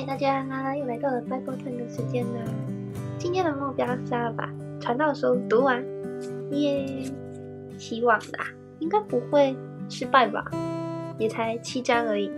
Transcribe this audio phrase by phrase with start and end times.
[0.00, 2.40] 嗨，大家又来到了 Bible Time 的时间啦！
[3.18, 4.46] 今天的目标是要把
[4.80, 5.84] 《传道书》读完，
[6.52, 7.04] 耶！
[7.76, 8.46] 希望啦，
[8.78, 9.54] 应该不会
[9.90, 10.42] 失败吧？
[11.18, 12.32] 也才七章而已。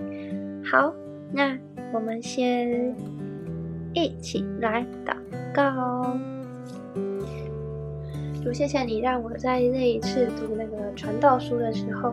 [0.64, 0.92] 好，
[1.32, 1.56] 那
[1.94, 2.96] 我们先
[3.94, 5.14] 一起来祷
[5.54, 6.18] 告。
[8.42, 12.12] 主，谢谢你让我在那一次读那个《传道书》的时候。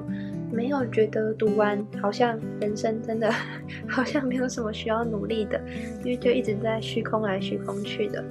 [0.52, 3.32] 没有觉得读完好像人生真的
[3.88, 5.60] 好像没有什么需要努力的，
[6.04, 8.24] 因为就一直在虚空来虚空去的。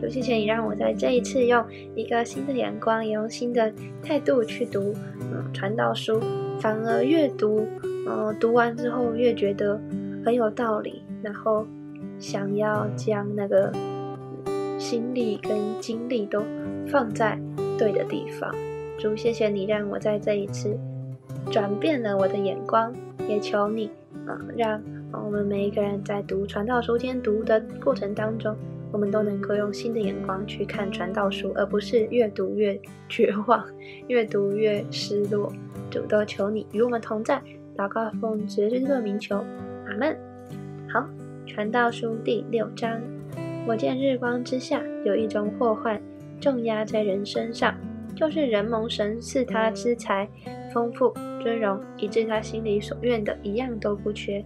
[0.00, 3.72] 就谢谢你让我在这一次用一个新的眼光，也用新的
[4.02, 6.20] 态度去读嗯传道书，
[6.60, 7.66] 反而越读
[8.08, 9.80] 嗯读完之后越觉得
[10.24, 11.66] 很有道理，然后
[12.18, 13.72] 想要将那个
[14.78, 16.42] 心力跟精力都
[16.88, 17.38] 放在
[17.78, 18.52] 对的地方。
[18.98, 20.76] 主，谢谢你让我在这一次。
[21.50, 22.94] 转变了我的眼光，
[23.28, 23.90] 也求你
[24.26, 24.82] 啊，让
[25.12, 28.56] 我们每一个人在读传道书、天读的过程当中，
[28.90, 33.64] 我们都能够用新的眼光去看传道书，而不是越读越绝望，
[34.08, 35.52] 越读越失落。
[35.90, 37.42] 主都求你与我们同在，
[37.76, 39.44] 祷告奉主耶稣的名求，
[39.86, 40.16] 阿门。
[40.88, 41.06] 好，
[41.46, 42.98] 传道书第六章，
[43.66, 46.00] 我见日光之下有一种祸患
[46.40, 47.74] 重压在人身上，
[48.16, 50.26] 就是人蒙神赐他之财
[50.72, 51.14] 丰富。
[51.42, 54.44] 尊荣，以致他心里所愿的一样都不缺，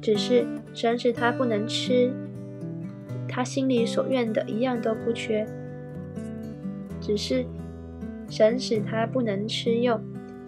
[0.00, 2.10] 只是神使他不能吃，
[3.28, 5.46] 他心里所愿的一样都不缺，
[7.02, 7.44] 只是
[8.30, 10.00] 神使他不能吃用，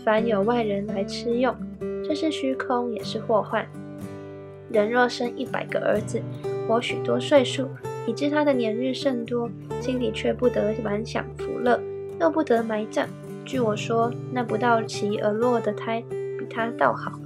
[0.03, 1.55] 凡有外人来吃用，
[2.03, 3.67] 这是虚空，也是祸患。
[4.73, 6.23] 人若生一百个儿子，
[6.67, 7.69] 活许多岁数，
[8.07, 9.51] 以致他的年日甚多，
[9.83, 11.79] 心里却不得满享福乐，
[12.19, 13.07] 又不得埋葬。
[13.51, 16.01] 据我说，那不到期而落的胎，
[16.39, 17.19] 比他倒好，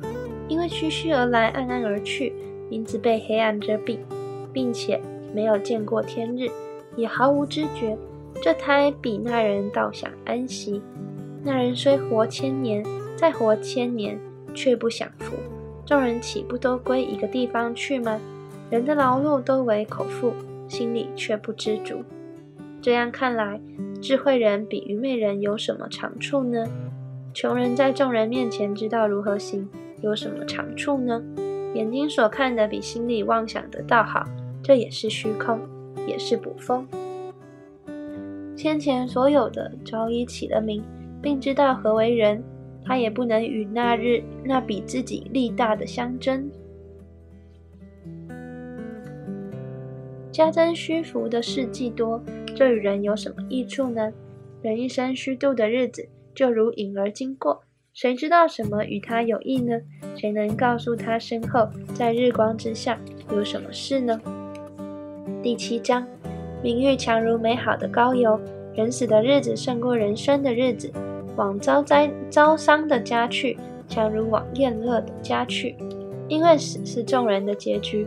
[0.49, 2.33] 因为虚虚而来，暗暗而去，
[2.71, 3.99] 名字被黑暗遮蔽，
[4.51, 4.99] 并且
[5.35, 6.49] 没有见过天日，
[6.97, 7.95] 也毫无知觉。
[8.43, 10.81] 这胎比那人倒想安息。
[11.43, 12.83] 那人虽活千年，
[13.15, 14.19] 再活千年，
[14.55, 15.35] 却不享福。
[15.85, 18.19] 众人岂不都归一个地方去吗？
[18.71, 20.33] 人的劳碌都为口腹，
[20.69, 22.03] 心里却不知足。
[22.81, 23.61] 这样看来，
[24.05, 26.63] 智慧人比愚昧人有什么长处呢？
[27.33, 29.67] 穷人在众人面前知道如何行，
[30.03, 31.25] 有什么长处呢？
[31.75, 34.23] 眼睛所看的比心里妄想的倒好，
[34.63, 35.59] 这也是虚空，
[36.07, 36.87] 也是捕风。
[38.55, 40.85] 先前所有的早已起了名，
[41.23, 42.45] 并知道何为人，
[42.85, 46.51] 他也不能与那日那比自己力大的相争。
[50.31, 52.23] 加增虚浮的事迹多。
[52.55, 54.13] 这与人有什么益处呢？
[54.63, 59.81] 人一生虚度的日子，就如影儿经过，谁知道什么与他有益呢？
[60.17, 62.99] 谁能告诉他身后在日光之下
[63.31, 64.21] 有什么事呢？
[65.43, 66.07] 第七章，
[66.63, 68.41] 名誉强如美好的膏油，
[68.75, 70.93] 人死的日子胜过人生的日子，
[71.37, 75.77] 往遭灾遭伤的家去，强如往宴乐的家去，
[76.29, 78.07] 因为死是众人的结局，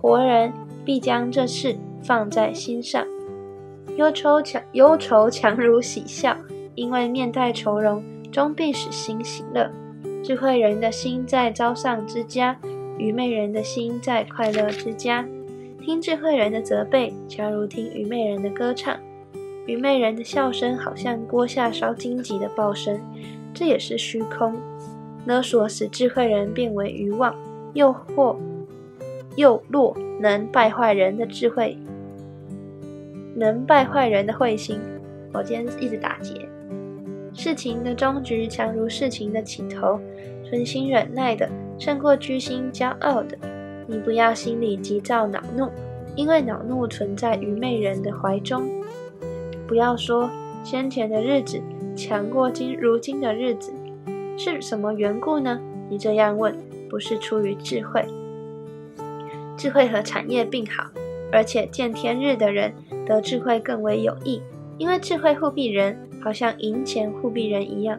[0.00, 0.52] 活人
[0.84, 3.06] 必将这事放在心上。
[3.96, 6.36] 忧愁强，忧愁强如喜笑，
[6.74, 9.70] 因为面带愁容，终必使心喜乐。
[10.22, 12.58] 智慧人的心在朝上之家，
[12.98, 15.24] 愚昧人的心在快乐之家。
[15.80, 18.98] 听智慧人的责备，假如听愚昧人的歌唱。
[19.66, 23.00] 愚昧人的笑声，好像锅下烧荆棘的爆声，
[23.52, 24.54] 这也是虚空。
[25.24, 27.34] 勒索使智慧人变为愚妄，
[27.74, 28.36] 诱惑
[29.36, 31.78] 诱弱，能败坏人的智慧。
[33.34, 34.80] 能败坏人的慧心。
[35.32, 36.48] 我今天一直打结。
[37.32, 39.98] 事情的终局强如事情的起头，
[40.44, 43.36] 存心忍耐的胜过居心骄傲的。
[43.88, 45.68] 你不要心里急躁恼怒，
[46.14, 48.62] 因为恼怒存在愚昧人的怀中。
[49.66, 50.30] 不要说
[50.62, 51.60] 先前的日子
[51.96, 53.72] 强过今如今的日子，
[54.38, 55.60] 是什么缘故呢？
[55.90, 56.56] 你这样问，
[56.88, 58.06] 不是出于智慧。
[59.56, 60.84] 智慧和产业并好，
[61.32, 62.72] 而且见天日的人。
[63.06, 64.40] 得智慧更为有益，
[64.78, 67.98] 因为智慧护庇人，好像银钱护庇人一样。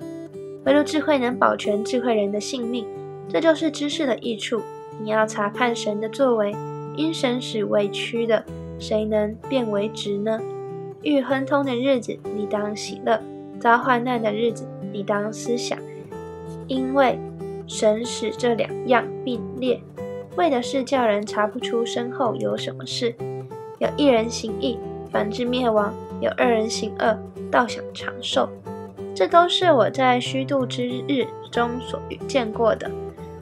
[0.65, 2.85] 唯独智慧能保全智慧人的性命，
[3.29, 4.61] 这就是知识的益处。
[4.99, 6.55] 你要查看神的作为，
[6.95, 8.43] 因神使委屈的，
[8.79, 10.39] 谁能变为直呢？
[11.03, 13.19] 遇亨通的日子，你当喜乐；
[13.59, 15.77] 遭患难的日子，你当思想，
[16.67, 17.19] 因为
[17.67, 19.79] 神使这两样并列，
[20.35, 23.13] 为的是叫人查不出身后有什么事。
[23.77, 24.79] 有一人行义。
[25.15, 27.17] 凡之灭亡，有二人行恶，
[27.49, 28.49] 倒想长寿。
[29.15, 32.91] 这都是我在虚度之日中所遇见过的。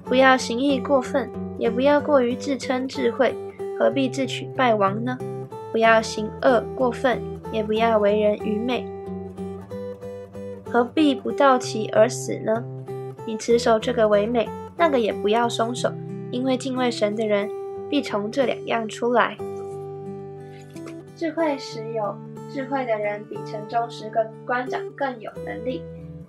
[0.06, 1.28] 不要行义过分，
[1.58, 3.34] 也不要过于自称智慧，
[3.80, 5.18] 何必自取败亡呢？
[5.72, 7.20] 不要行恶过分，
[7.52, 8.86] 也不要为人愚昧。
[10.70, 12.64] 何必不到其而死呢？
[13.26, 14.48] 你持守这个唯美，
[14.78, 15.92] 那个也不要松手，
[16.30, 17.50] 因为敬畏神的人
[17.90, 19.36] 必从这两样出来。
[21.16, 22.16] 智慧时有
[22.50, 25.82] 智慧的人，比城中十个官长更有能力。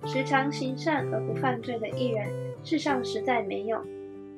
[0.07, 2.29] 时常行善而不犯罪的艺人，
[2.63, 3.81] 世上实在没有。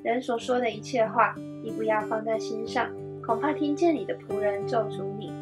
[0.05, 1.35] 人所说的一切话，
[1.65, 2.89] 你不要放在心上，
[3.21, 5.33] 恐怕听见你的仆人咒诅你，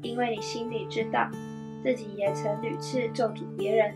[0.00, 1.28] 因为你心里知道，
[1.82, 3.92] 自己也曾屡次咒诅别人。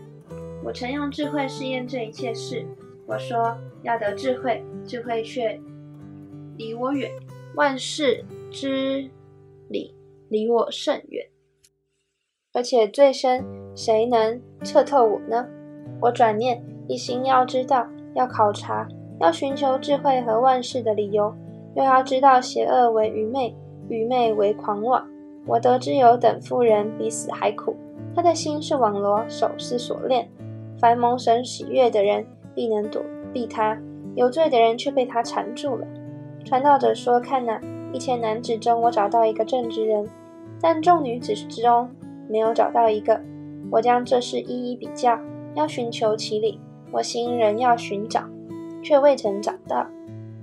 [0.63, 2.63] 我曾用智慧试验这一切事。
[3.07, 5.59] 我说要得智慧，智慧却
[6.55, 7.09] 离我远；
[7.55, 9.09] 万事之
[9.67, 9.95] 理
[10.31, 11.25] 离我甚远。
[12.53, 13.45] 而且最深，
[13.75, 15.45] 谁能测透我呢？
[15.99, 17.85] 我转念一心要知道，
[18.15, 18.87] 要考察，
[19.19, 21.35] 要寻求智慧和万事的理由，
[21.75, 23.53] 又要知道邪恶为愚昧，
[23.89, 25.05] 愚昧为狂妄。
[25.45, 27.75] 我得知有等妇人比死还苦，
[28.15, 30.29] 她的心是网罗，手是锁链。
[30.79, 32.25] 凡蒙神喜悦的人，
[32.55, 33.03] 必能躲
[33.33, 33.77] 避他；
[34.15, 35.85] 有罪的人却被他缠住了。
[36.43, 37.59] 传道者说：“看呐，
[37.93, 40.05] 一千男子中，我找到一个正直人；
[40.61, 41.89] 但众女子之中，
[42.29, 43.19] 没有找到一个。
[43.71, 45.19] 我将这事一一比较，
[45.55, 46.59] 要寻求其理。
[46.91, 48.23] 我心仍要寻找，
[48.83, 49.87] 却未曾找到。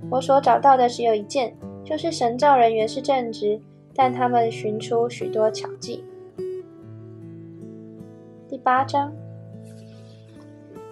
[0.09, 1.55] 我所找到的只有一件，
[1.85, 3.61] 就是神造人原是正直，
[3.95, 6.03] 但他们寻出许多巧计。”
[8.49, 9.13] 第八章。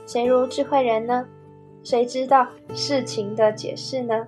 [0.05, 1.27] 谁如智慧人呢？
[1.83, 4.25] 谁知道事情的解释呢？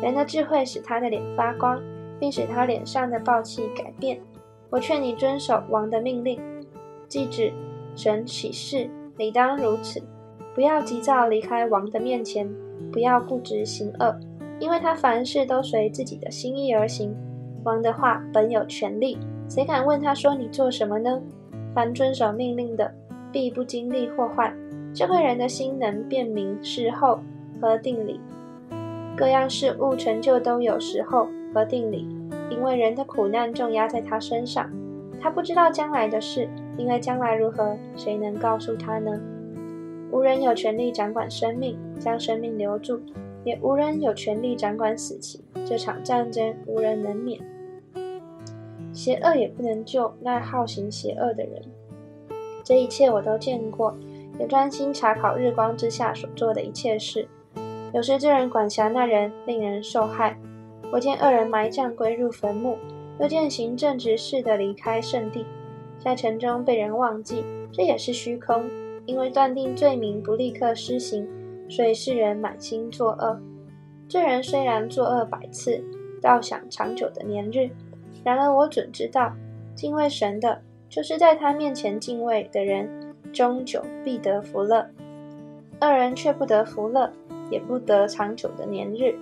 [0.00, 1.82] 人的智慧使他的脸发光，
[2.18, 4.20] 并使他脸上的暴气改变。
[4.70, 6.40] 我劝你遵守王的命令，
[7.08, 7.52] 记指
[7.96, 10.02] 神启示，理当如此。
[10.54, 12.48] 不要急躁离开王的面前，
[12.92, 14.18] 不要固执行恶，
[14.58, 17.14] 因为他凡事都随自己的心意而行。
[17.64, 19.18] 王的话本有权利，
[19.48, 21.22] 谁敢问他说你做什么呢？
[21.74, 22.92] 凡遵守命令的，
[23.30, 24.56] 必不经历祸患。
[24.94, 27.20] 智慧人的心能辨明事后
[27.60, 28.20] 和定理，
[29.16, 31.28] 各样事物成就都有时候
[31.58, 32.06] 和定理，
[32.50, 34.70] 因为人的苦难重压在他身上，
[35.20, 39.10] 他不知道将来的事，因为将来如何，谁能告诉他呢？
[40.12, 43.00] 无人有权利掌管生命，将生命留住，
[43.42, 45.44] 也无人有权利掌管死期。
[45.66, 47.40] 这场战争无人能免，
[48.92, 51.60] 邪恶也不能救那好行邪恶的人。
[52.62, 53.92] 这一切我都见过。
[54.38, 57.26] 也专心查考日光之下所做的一切事。
[57.92, 60.38] 有时这人管辖那人，令人受害。
[60.90, 62.78] 我见二人埋葬归入坟墓，
[63.20, 65.44] 又见行正直事的离开圣地，
[65.98, 68.64] 在城中被人忘记，这也是虚空。
[69.04, 71.26] 因为断定罪名不立刻施行，
[71.68, 73.40] 所以世人满心作恶。
[74.06, 75.82] 这人虽然作恶百次，
[76.20, 77.70] 倒想长久的年日。
[78.22, 79.32] 然而我准知道，
[79.74, 82.88] 敬畏神的，就是在他面前敬畏的人。
[83.30, 84.88] 终久必得福乐，
[85.78, 87.12] 二人却不得福乐，
[87.50, 89.14] 也不得长久的年日。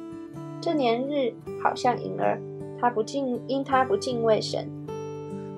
[0.60, 1.32] 这年日
[1.62, 2.40] 好像影儿，
[2.80, 4.68] 他不敬，因他不敬畏神。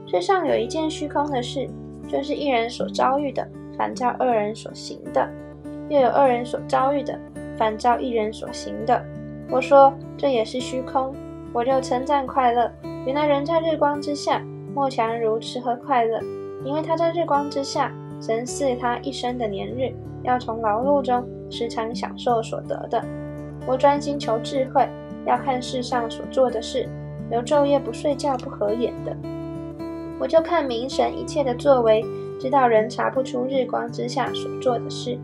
[0.07, 1.69] 世上有一件虚空的事，
[2.09, 3.47] 就是一人所遭遇的，
[3.77, 5.29] 反照二人所行的；
[5.89, 7.19] 又有二人所遭遇的，
[7.57, 9.05] 反照一人所行的。
[9.51, 11.15] 我说这也是虚空，
[11.53, 12.71] 我就称赞快乐。
[13.07, 14.43] 原来人在日光之下，
[14.75, 16.21] 莫强如吃喝快乐，
[16.65, 17.93] 因为他在日光之下。
[18.21, 19.95] 神赐他一生的年日，
[20.25, 23.01] 要从劳碌中时常享受所得的。
[23.69, 24.89] 我专心求智慧，
[25.27, 26.89] 要看世上所做的事，
[27.31, 29.15] 有昼夜不睡觉不合眼的。
[30.19, 32.03] 我就看明神一切的作为，
[32.41, 35.19] 知道人查不出日光之下所做的事，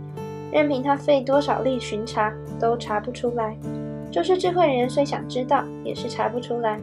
[0.53, 3.57] 任凭他费多少力巡查，都查不出来。
[4.11, 6.79] 就是智慧人虽想知道，也是查不出来。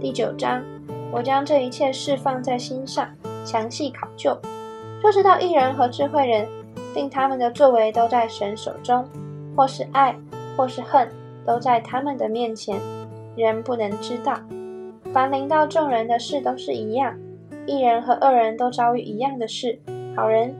[0.00, 0.64] 第九章，
[1.12, 3.08] 我将这一切事放在心上，
[3.44, 4.36] 详细考究。
[5.00, 6.48] 就知道艺人和智慧人，
[6.96, 9.04] 令他们的作为都在神手中，
[9.56, 10.14] 或是爱，
[10.58, 11.08] 或是恨，
[11.46, 12.80] 都在他们的面前，
[13.36, 14.40] 人不能知道。
[15.12, 17.16] 凡临到众人的事都是一样，
[17.64, 19.78] 一人和二人都遭遇一样的事。
[20.16, 20.52] 好人、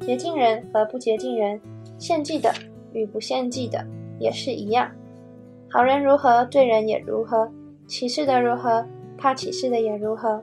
[0.00, 1.60] 洁净人和不洁净人，
[1.98, 2.50] 献祭的
[2.94, 3.84] 与不献祭的
[4.18, 4.90] 也是一样。
[5.70, 7.46] 好人如何，罪人也如何；
[7.86, 8.86] 启示的如何，
[9.18, 10.42] 怕启示的也如何。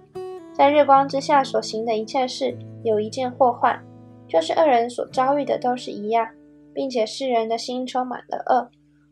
[0.54, 2.56] 在日光之下所行的一切事。
[2.82, 3.78] 有一件祸患，
[4.26, 6.26] 就是二人所遭遇的都是一样，
[6.74, 8.70] 并且世人的心充满了恶。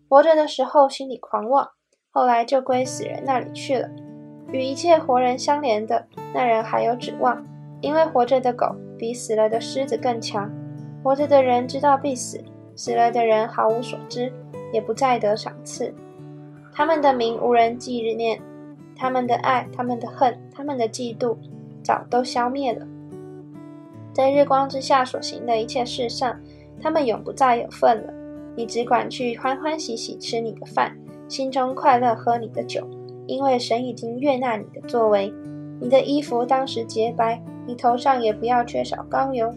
[0.09, 1.69] 活着的时候心里狂妄，
[2.11, 3.89] 后来就归死人那里去了。
[4.51, 7.43] 与一切活人相连的那人还有指望，
[7.81, 10.49] 因为活着的狗比死了的狮子更强。
[11.03, 12.41] 活着的人知道必死，
[12.75, 14.31] 死了的人毫无所知，
[14.71, 15.93] 也不再得赏赐。
[16.73, 18.41] 他们的名无人纪念，
[18.95, 21.35] 他们的爱、他们的恨、他们的嫉妒，
[21.83, 22.85] 早都消灭了。
[24.13, 26.39] 在日光之下所行的一切事上，
[26.81, 28.13] 他们永不再有份了。
[28.57, 30.97] 你只管去欢欢喜喜吃你的饭，
[31.29, 32.85] 心中快乐喝你的酒，
[33.27, 35.31] 因为神已经悦纳你的作为。
[35.79, 39.53] 你的衣服当时洁白，你头上也不要缺少膏油。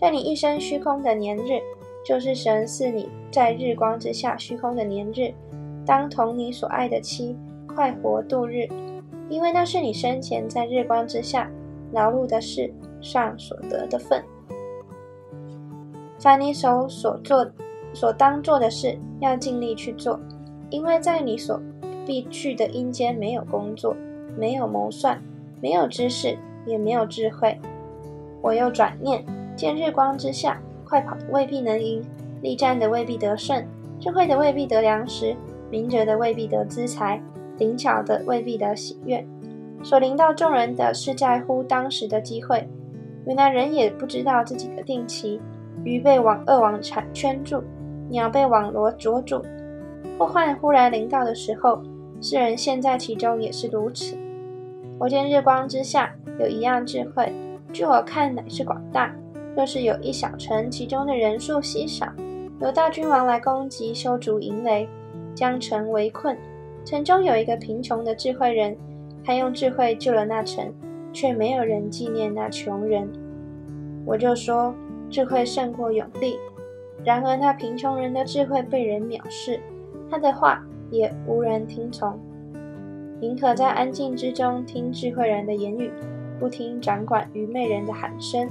[0.00, 1.60] 在你一生虚空的年日，
[2.06, 5.34] 就是神赐你在日光之下虚空的年日。
[5.84, 8.68] 当同你所爱的妻快活度日，
[9.28, 11.50] 因为那是你生前在日光之下
[11.90, 14.22] 劳碌的事上所得的份。
[16.20, 17.44] 凡你手所做、
[17.98, 20.20] 所当做的事，要尽力去做，
[20.70, 21.60] 因为在你所
[22.06, 23.96] 必去的阴间没有工作，
[24.36, 25.20] 没有谋算，
[25.60, 27.58] 没有知识，也没有智慧。
[28.40, 29.24] 我又转念
[29.56, 32.00] 见日光之下快跑的未必能赢，
[32.40, 33.66] 力战的未必得胜，
[33.98, 35.34] 智慧的未必得粮食。
[35.68, 37.20] 明哲的未必得资财，
[37.58, 39.26] 灵巧的未必得喜悦。
[39.82, 42.68] 所临到众人的是在乎当时的机会。
[43.26, 45.40] 原来人也不知道自己的定期。
[45.84, 47.62] 鱼被网恶网缠圈住，
[48.08, 49.42] 鸟被网罗捉住。
[50.18, 51.82] 祸患忽然临到的时候，
[52.20, 54.16] 世人陷在其中也是如此。
[54.98, 57.32] 我见日光之下有一样智慧，
[57.72, 59.14] 据我看乃是广大。
[59.56, 62.12] 若是有一小城，其中的人数稀少，
[62.60, 64.88] 有大君王来攻击，修筑营垒。
[65.34, 66.36] 将城围困，
[66.84, 68.76] 城中有一个贫穷的智慧人，
[69.24, 70.74] 他用智慧救了那城，
[71.12, 73.08] 却没有人纪念那穷人。
[74.04, 74.74] 我就说，
[75.08, 76.36] 智慧胜过勇力。
[77.04, 79.60] 然而那贫穷人的智慧被人藐视，
[80.10, 82.18] 他的话也无人听从。
[83.20, 85.90] 宁可在安静之中听智慧人的言语，
[86.38, 88.48] 不听掌管愚昧人的喊声。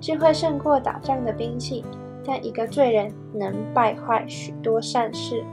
[0.00, 1.84] 智慧胜过打仗的兵器，
[2.26, 5.44] 但一个罪人能败坏许多善事。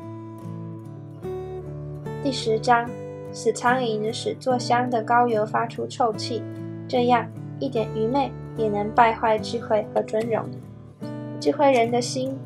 [2.23, 2.89] 第十章，
[3.31, 6.41] 死苍蝇使做香的膏油发出臭气，
[6.87, 7.27] 这样
[7.59, 10.43] 一点愚昧也能败坏智慧和尊荣。
[11.39, 12.37] 智慧人的心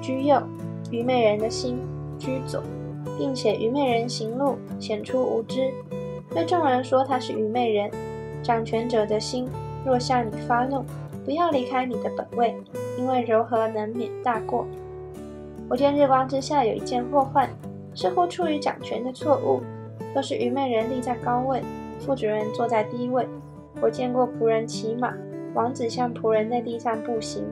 [0.00, 0.42] 居右，
[0.90, 1.78] 愚昧人的心
[2.18, 2.62] 居左，
[3.18, 5.70] 并且愚昧人行路显出无知，
[6.30, 7.90] 对众人说他是愚昧人。
[8.42, 9.48] 掌权者的心
[9.84, 10.84] 若向你发怒，
[11.24, 12.56] 不要离开你的本位，
[12.96, 14.66] 因为柔和能免大过。
[15.68, 17.48] 我见日光之下有一件祸患。
[17.94, 19.60] 似乎出于掌权的错误，
[20.14, 21.60] 都是愚昧人立在高位，
[21.98, 23.26] 副主人坐在低位。
[23.80, 25.12] 我见过仆人骑马，
[25.52, 27.42] 王子向仆人在地上步行，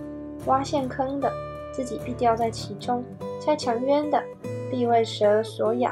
[0.45, 1.33] 挖陷坑的
[1.73, 3.03] 自己必掉在其中，
[3.41, 4.23] 拆墙渊的
[4.71, 5.91] 必为蛇所咬，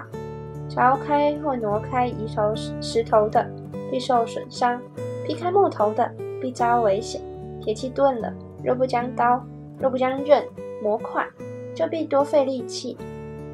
[0.68, 3.50] 凿开或挪开移头石头的
[3.90, 4.80] 必受损伤，
[5.26, 7.20] 劈开木头的必遭危险。
[7.60, 8.32] 铁器钝了，
[8.62, 9.44] 若不将刀，
[9.78, 10.44] 若不将刃
[10.82, 11.26] 磨快，
[11.74, 12.96] 就必多费力气。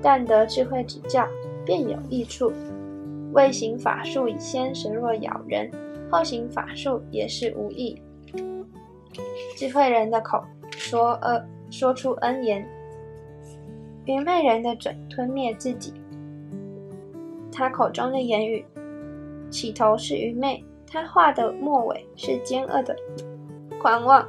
[0.03, 1.27] 但得智慧指教，
[1.65, 2.53] 便有益处。
[3.33, 5.71] 未行法术以先，神若咬人；
[6.11, 8.03] 后行法术也是无益。
[9.57, 10.43] 智慧人的口
[10.91, 12.65] 说恶，说出恩言；
[14.07, 15.95] 愚昧人的嘴吞灭自己。
[17.53, 18.67] 他口中的言语，
[19.51, 22.97] 起头是愚昧，他话的末尾是奸恶的
[23.81, 24.27] 狂妄。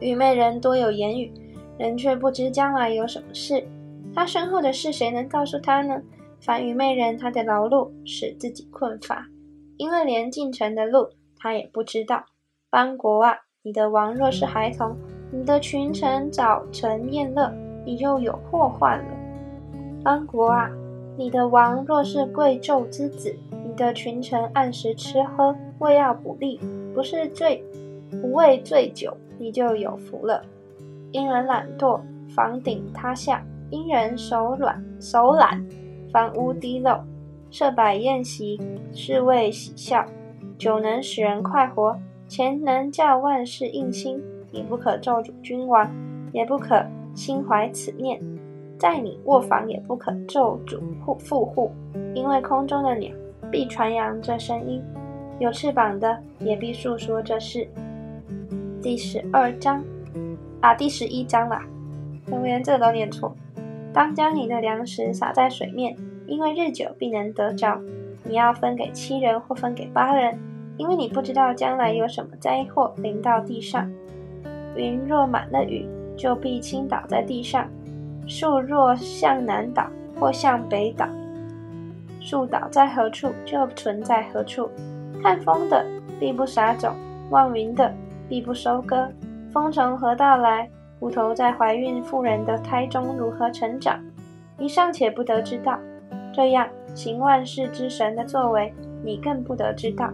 [0.00, 1.32] 愚昧人多有言语，
[1.78, 3.66] 人却不知将来有什么事。
[4.14, 6.02] 他身后的事，谁能告诉他呢？
[6.42, 9.26] 凡愚昧人，他的劳碌使自己困乏，
[9.78, 11.08] 因为连进城的路
[11.38, 12.26] 他也不知道。
[12.68, 14.94] 邦国啊，你的王若是孩童，
[15.34, 17.50] 你的群臣早晨宴乐，
[17.86, 19.04] 你就有祸患了。
[20.04, 20.70] 邦国啊，
[21.16, 23.34] 你的王若是贵胄之子，
[23.66, 26.60] 你的群臣按时吃喝，为要补力，
[26.94, 27.64] 不是醉，
[28.20, 30.42] 不为醉酒，你就有福了。
[31.12, 31.98] 因人懒惰，
[32.28, 33.42] 房顶塌下。
[33.70, 35.66] 因人手软手懒，
[36.12, 37.00] 房屋滴漏，
[37.50, 38.60] 设摆宴席
[38.92, 40.04] 是为喜笑，
[40.58, 41.98] 酒能使人快活，
[42.28, 44.22] 钱能叫万事应心。
[44.52, 45.90] 你不可咒诅君王，
[46.32, 48.20] 也不可心怀此念，
[48.78, 51.72] 在你卧房也不可咒诅户富户，
[52.14, 53.10] 因为空中的鸟
[53.50, 54.82] 必传扬这声音，
[55.38, 57.66] 有翅膀的也必诉说这事。
[58.82, 59.82] 第十二章
[60.60, 61.64] 啊，第十一章啦，
[62.30, 63.34] 我连这都念错。
[63.92, 67.80] 当将你的粮食撒在水面，因为日久必能得着。
[68.24, 70.38] 你要分给七人或分给八人，
[70.76, 73.90] 因为你不知道将来有什么灾祸临到地上。
[74.76, 75.86] 云若满了雨，
[76.16, 77.64] 就必倾倒在地上；
[78.26, 79.86] 树若向南倒
[80.18, 81.06] 或向北倒，
[82.20, 84.68] 树倒在何处，就存在何处。
[85.22, 85.84] 看风的
[86.18, 86.94] 必不撒种，
[87.30, 87.92] 望云的
[88.28, 89.08] 必不收割。
[89.52, 90.68] 风从何到来？
[90.98, 94.00] 骨头在怀孕妇人的胎中如何成长，
[94.56, 95.76] 你尚且不得知道。
[96.32, 98.72] 这样行万事之神的作为，
[99.04, 100.12] 你更不得知道。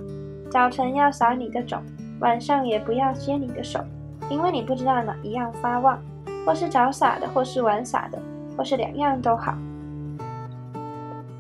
[0.50, 1.83] 早晨要撒你的种，
[2.21, 3.81] 晚上也不要歇你的手，
[4.28, 5.99] 因为你不知道哪一样发旺，
[6.44, 8.18] 或是早傻的，或是晚傻的，
[8.56, 9.54] 或是两样都好。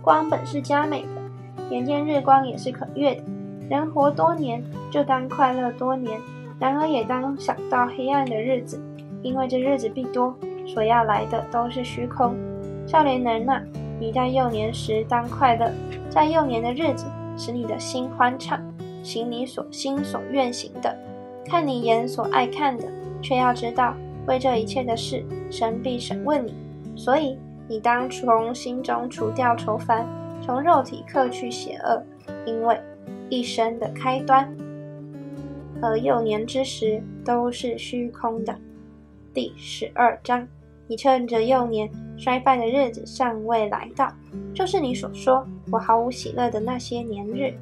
[0.02, 1.08] 光本是佳美的，
[1.70, 3.22] 眼见日光也是可悦的。
[3.68, 6.18] 人活多年，就当快乐多年；
[6.58, 8.80] 然而也当想到黑暗的日子，
[9.22, 10.34] 因为这日子必多，
[10.66, 12.34] 所要来的都是虚空。
[12.86, 13.60] 少年人呐，
[14.00, 15.70] 你在幼年时当快乐，
[16.08, 17.04] 在幼年的日子，
[17.36, 18.58] 使你的心欢畅，
[19.02, 20.96] 行你所心所愿行的，
[21.48, 22.84] 看你眼所爱看的，
[23.22, 23.94] 却要知道，
[24.26, 26.54] 为这一切的事，神必审问你。
[26.96, 27.38] 所以，
[27.68, 30.06] 你当从心中除掉愁烦，
[30.42, 32.02] 从肉体克去邪恶，
[32.44, 32.78] 因为。
[33.30, 34.50] 一生的开端，
[35.82, 38.56] 而幼年之时都是虚空的。
[39.34, 40.48] 第十二章，
[40.86, 44.10] 你趁着幼年衰败的日子尚未来到，
[44.54, 47.52] 就是你所说我毫无喜乐的那些年日，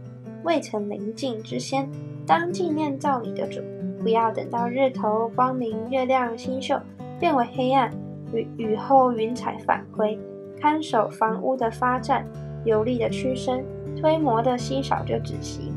[0.44, 1.90] 未曾临近之先，
[2.24, 3.60] 当纪念造你的主。
[4.06, 6.74] 不要等到日头光明、月亮星宿
[7.18, 7.92] 变为黑暗，
[8.32, 10.16] 雨雨后云彩返回，
[10.60, 12.24] 看守房屋的发战，
[12.64, 13.64] 有力的屈身。
[14.00, 15.72] 推磨的稀少就止息，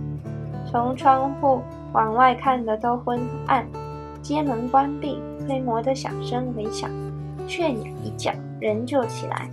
[0.70, 3.66] 从窗户往外看的都昏暗，
[4.22, 6.88] 街门关闭，推磨的响声微响，
[7.48, 9.50] 雀鸟一叫，人就起来，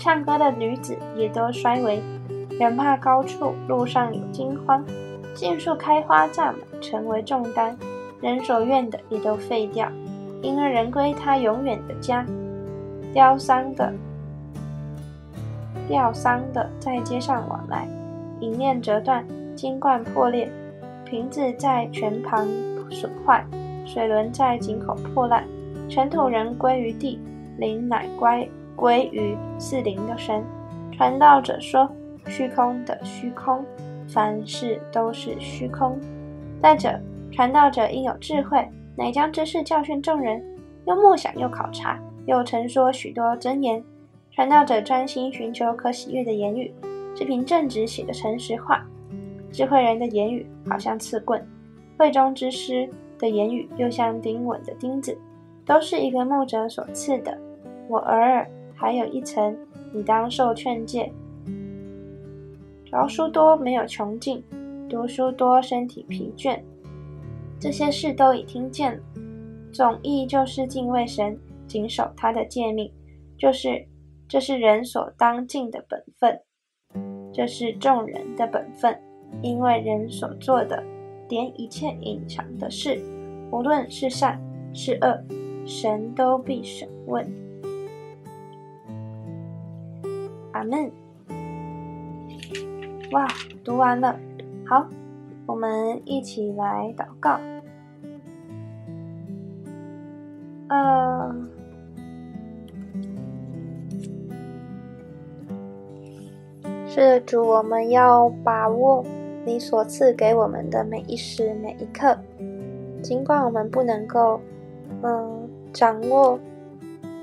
[0.00, 2.02] 唱歌的女子也都衰微，
[2.58, 4.84] 人怕高处路上有惊慌，
[5.32, 7.78] 杏树开花炸满，成为重担，
[8.26, 9.88] 人所愿的也都废掉，
[10.42, 12.26] 因而人归他永远的家，
[13.12, 13.92] 吊丧的，
[15.86, 17.86] 吊丧的在街上往来。
[18.40, 20.50] 银链折断，金冠破裂，
[21.04, 22.48] 瓶子在泉旁
[22.90, 23.46] 损坏，
[23.84, 25.44] 水轮在井口破烂，
[25.88, 27.20] 尘土人归于地，
[27.58, 30.42] 灵乃归归于四灵的神。
[30.90, 31.88] 传道者说
[32.26, 33.64] ：“虚空的虚空，
[34.08, 35.96] 凡事都是虚空。”
[36.60, 36.98] 再者，
[37.30, 40.42] 传道者应有智慧，乃将知识教训众人，
[40.86, 43.82] 又默想又考察，又陈说许多真言。
[44.30, 46.72] 传道者专心寻求可喜悦的言语。
[47.18, 48.86] 是凭正直写的诚实话，
[49.50, 51.42] 智慧人的言语好像刺棍，
[51.96, 52.86] 会中之师
[53.18, 55.16] 的言语又像钉稳的钉子，
[55.64, 57.34] 都是一个牧者所赐的。
[57.88, 59.56] 我偶尔还有一层，
[59.94, 61.10] 你当受劝诫。
[62.90, 64.44] 读书多没有穷尽，
[64.86, 66.60] 读书多身体疲倦，
[67.58, 69.02] 这些事都已听见了。
[69.72, 72.90] 总意就是敬畏神，谨守他的诫命，
[73.36, 73.86] 就是
[74.28, 76.40] 这是人所当尽的本分。
[77.32, 78.98] 这是众人的本分，
[79.42, 80.82] 因为人所做的，
[81.28, 82.98] 连一切隐藏的事，
[83.50, 84.40] 无论是善
[84.72, 85.22] 是恶，
[85.66, 87.30] 神都必审问。
[90.52, 90.90] 阿门。
[93.12, 93.28] 哇，
[93.62, 94.18] 读完了，
[94.66, 94.88] 好，
[95.46, 97.38] 我们一起来祷告。
[100.68, 101.34] 呃。
[106.88, 109.04] 是主，我们要把握
[109.44, 112.16] 你所赐给我们的每一时每一刻。
[113.02, 114.40] 尽管我们不能够，
[115.02, 116.38] 嗯，掌握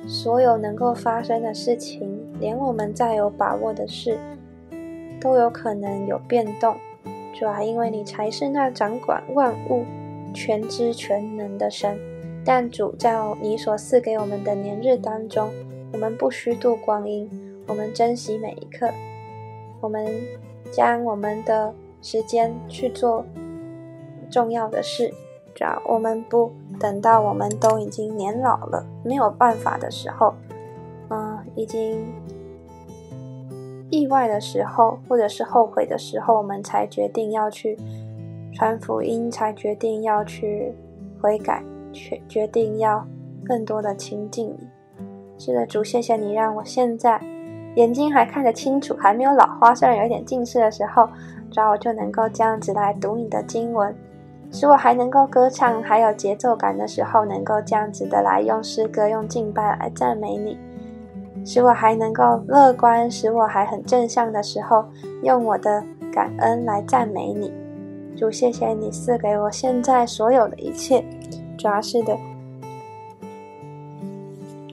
[0.06, 2.08] 所有能够发生的事情，
[2.40, 4.16] 连我们再有把握的事，
[5.20, 6.76] 都有可能有变动。
[7.34, 9.84] 主啊，因为你才是那掌管万物、
[10.34, 11.98] 全知全能的神。
[12.46, 15.50] 但主在你所赐给我们的年日当中，
[15.92, 17.30] 我们不虚度光阴，
[17.68, 18.90] 我们珍惜每一刻。
[19.82, 20.06] 我们
[20.72, 23.26] 将我们的时间去做
[24.30, 25.14] 重要的事，
[25.56, 30.34] 只要我们不等到我们都已经年老了没有办法的时候，
[31.10, 32.06] 嗯，已经
[33.94, 37.78] 意外的时候，或者是后悔的时候，我们才决定要去
[38.52, 40.74] 传福音，才决定要去
[41.22, 43.06] 悔改，决决定要
[43.46, 44.68] 更多的亲近你。
[45.38, 47.22] 是的，主，谢谢你让我现在。
[47.76, 51.08] 眼睛还看得清楚，还没有老花，虽然有一点近视的时候，
[51.52, 53.96] 主要我就能够这样子来读你的经文，
[54.52, 60.58] 使我还能够歌唱，还有节奏感的时候，能够这样子的来用诗歌、用敬拜来赞美你，
[61.46, 64.86] 使我还能够乐观，使我还很正向的时候，
[65.24, 67.52] 用我的感恩来赞美你。
[68.16, 71.04] 主，谢谢你赐给我现在所有的一切，
[71.58, 72.18] 主要是的，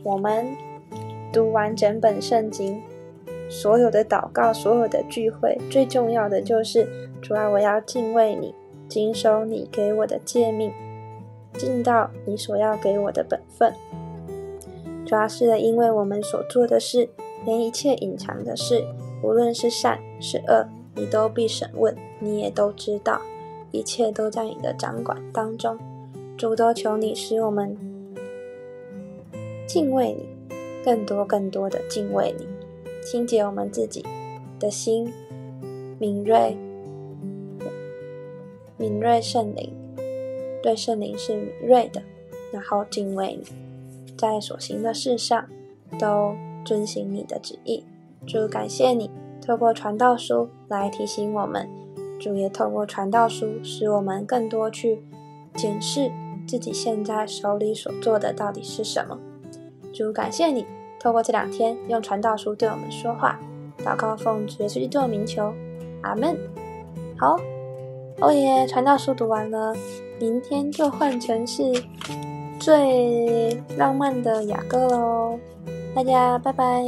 [0.02, 0.46] 我们
[1.32, 2.82] 读完整本圣经。
[3.48, 6.86] 所有的祷告，所有的聚会，最重要的就是
[7.20, 8.54] 主啊，我要敬畏你，
[8.88, 10.70] 谨守你给我的诫命，
[11.54, 13.74] 尽到你所要给我的本分。
[15.10, 17.08] 主要是，因为我们所做的事，
[17.44, 18.84] 连一切隐藏的事，
[19.24, 23.20] 无论是善是恶，你都必审问，你也都知道，
[23.72, 25.76] 一切都在你的掌管当中。
[26.38, 27.76] 主都求你使我们
[29.66, 30.28] 敬畏你，
[30.84, 32.46] 更多更多的敬畏你，
[33.04, 34.06] 清洁我们自己
[34.60, 35.12] 的心，
[35.98, 36.56] 敏锐，
[38.76, 39.74] 敏锐圣灵，
[40.62, 42.00] 对圣灵是敏锐的，
[42.52, 43.59] 然后敬畏你，
[44.20, 45.48] 在所行的事上
[45.98, 47.86] 都遵行你的旨意。
[48.26, 51.66] 主感谢你，透过传道书来提醒我们，
[52.20, 55.02] 主也透过传道书使我们更多去
[55.54, 56.10] 检视。
[56.46, 59.18] 自己现在手里所做的到底是什么？
[59.92, 60.66] 主感谢你，
[60.98, 63.40] 透过这两天用传道书对我们说话，
[63.78, 65.54] 祷告奉主耶稣基督的名求，
[66.02, 66.36] 阿门。
[67.16, 67.38] 好，
[68.20, 69.74] 哦耶，传道书读完了，
[70.18, 71.62] 明天就换成是
[72.60, 75.38] 最浪漫的雅歌喽，
[75.94, 76.84] 大家拜拜。